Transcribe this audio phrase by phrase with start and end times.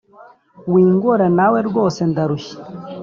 [0.71, 2.57] wingora nawe rwose ndarushye